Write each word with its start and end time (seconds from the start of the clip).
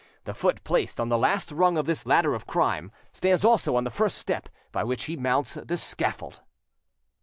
The 0.23 0.33
foot 0.33 0.63
placed 0.63 0.99
on 0.99 1.09
the 1.09 1.17
last 1.19 1.51
rung 1.51 1.77
of 1.77 1.85
this 1.85 2.07
ladder 2.07 2.33
of 2.33 2.47
crime, 2.47 2.91
stands 3.11 3.45
also 3.45 3.75
on 3.75 3.83
the 3.83 3.91
first 3.91 4.17
step 4.17 4.49
by 4.71 4.83
which 4.83 5.03
he 5.03 5.15
mounts 5.15 5.53
the 5.53 5.77
scaffold. 5.77 6.41